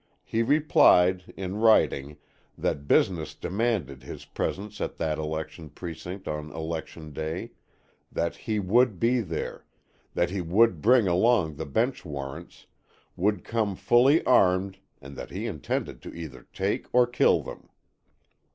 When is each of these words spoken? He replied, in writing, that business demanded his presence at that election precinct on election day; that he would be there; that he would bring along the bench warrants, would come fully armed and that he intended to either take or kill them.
He 0.23 0.41
replied, 0.41 1.31
in 1.37 1.57
writing, 1.57 2.17
that 2.57 2.87
business 2.87 3.35
demanded 3.35 4.01
his 4.01 4.25
presence 4.25 4.81
at 4.81 4.97
that 4.97 5.19
election 5.19 5.69
precinct 5.69 6.27
on 6.27 6.51
election 6.53 7.13
day; 7.13 7.51
that 8.11 8.35
he 8.35 8.57
would 8.59 8.99
be 8.99 9.21
there; 9.21 9.63
that 10.15 10.31
he 10.31 10.41
would 10.41 10.81
bring 10.81 11.07
along 11.07 11.53
the 11.57 11.67
bench 11.67 12.03
warrants, 12.03 12.65
would 13.15 13.43
come 13.43 13.75
fully 13.75 14.25
armed 14.25 14.79
and 14.99 15.15
that 15.15 15.29
he 15.29 15.45
intended 15.45 16.01
to 16.01 16.13
either 16.15 16.47
take 16.51 16.87
or 16.91 17.05
kill 17.05 17.43
them. 17.43 17.69